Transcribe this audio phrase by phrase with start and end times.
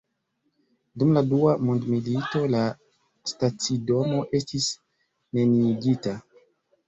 [1.01, 2.61] Dum la dua mondmilito la
[3.33, 4.71] stacidomo estis
[5.39, 6.15] neniigita.